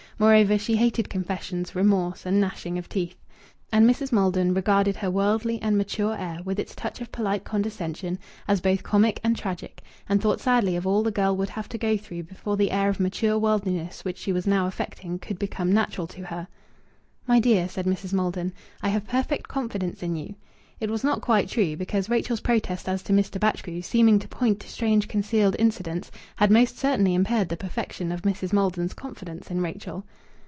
[0.19, 3.15] Moreover, she hated confessions, remorse, and gnashing of teeth.
[3.73, 4.11] And Mrs.
[4.11, 8.83] Maldon regarded her worldly and mature air, with its touch of polite condescension, as both
[8.83, 12.21] comic and tragic, and thought sadly of all the girl would have to go through
[12.21, 16.21] before the air of mature worldliness which she was now affecting could become natural to
[16.25, 16.47] her.
[17.25, 18.13] "My dear," said Mrs.
[18.13, 20.35] Maldon, "I have perfect confidence in you."
[20.79, 23.39] It was not quite true, because Rachel's protest as to Mr.
[23.39, 28.23] Batchgrew, seeming to point to strange concealed incidents, had most certainly impaired the perfection of
[28.23, 28.51] Mrs.
[28.51, 30.05] Maiden's confidence in Rachel.